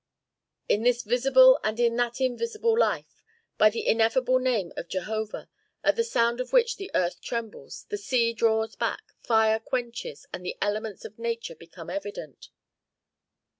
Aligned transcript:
"In 0.67 0.81
this 0.81 1.03
visible 1.03 1.59
and 1.63 1.79
in 1.79 1.95
that 1.97 2.19
invisible 2.19 2.75
life. 2.75 3.21
By 3.59 3.69
the 3.69 3.85
ineffable 3.85 4.39
name 4.39 4.73
of 4.75 4.87
Jehovah, 4.89 5.47
at 5.83 5.95
the 5.95 6.03
sound 6.03 6.39
of 6.41 6.51
which 6.51 6.77
the 6.77 6.89
earth 6.95 7.21
trembles, 7.21 7.85
the 7.87 7.99
sea 7.99 8.33
draws 8.33 8.75
back, 8.75 9.11
fire 9.19 9.59
quenches, 9.59 10.25
and 10.33 10.43
the 10.43 10.57
elements 10.59 11.05
of 11.05 11.19
nature 11.19 11.53
become 11.53 11.91
evident." 11.91 12.49